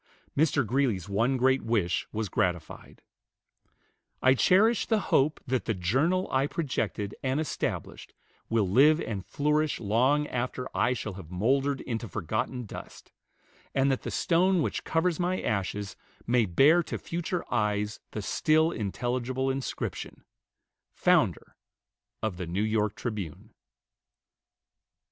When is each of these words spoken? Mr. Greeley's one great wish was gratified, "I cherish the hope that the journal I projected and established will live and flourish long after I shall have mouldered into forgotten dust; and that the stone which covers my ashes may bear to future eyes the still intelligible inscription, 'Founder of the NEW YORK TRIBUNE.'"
Mr. 0.35 0.65
Greeley's 0.65 1.07
one 1.07 1.37
great 1.37 1.61
wish 1.61 2.07
was 2.11 2.27
gratified, 2.27 3.03
"I 4.19 4.33
cherish 4.33 4.87
the 4.87 4.99
hope 5.13 5.39
that 5.45 5.65
the 5.65 5.75
journal 5.75 6.27
I 6.31 6.47
projected 6.47 7.13
and 7.21 7.39
established 7.39 8.15
will 8.49 8.67
live 8.67 8.99
and 8.99 9.23
flourish 9.23 9.79
long 9.79 10.25
after 10.25 10.67
I 10.75 10.93
shall 10.93 11.13
have 11.13 11.29
mouldered 11.29 11.81
into 11.81 12.07
forgotten 12.07 12.65
dust; 12.65 13.11
and 13.75 13.91
that 13.91 14.01
the 14.01 14.09
stone 14.09 14.63
which 14.63 14.83
covers 14.83 15.19
my 15.19 15.39
ashes 15.39 15.95
may 16.25 16.47
bear 16.47 16.81
to 16.81 16.97
future 16.97 17.45
eyes 17.53 17.99
the 18.09 18.23
still 18.23 18.71
intelligible 18.71 19.51
inscription, 19.51 20.23
'Founder 20.95 21.55
of 22.23 22.37
the 22.37 22.47
NEW 22.47 22.63
YORK 22.63 22.95
TRIBUNE.'" 22.95 23.51